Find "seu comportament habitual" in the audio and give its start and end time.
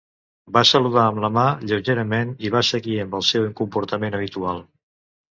3.27-4.65